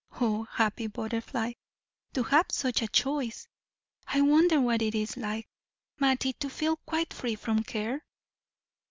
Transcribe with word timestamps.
Oh, 0.19 0.45
happy 0.45 0.87
butterfly, 0.87 1.51
to 2.13 2.23
have 2.23 2.47
such 2.49 2.81
a 2.81 2.87
choice! 2.87 3.47
I 4.07 4.21
wonder 4.21 4.59
what 4.59 4.81
it 4.81 4.95
is 4.95 5.15
like, 5.15 5.47
Mattie, 5.99 6.33
to 6.39 6.49
feel 6.49 6.77
quite 6.77 7.13
free 7.13 7.35
from 7.35 7.61
care?" 7.63 8.03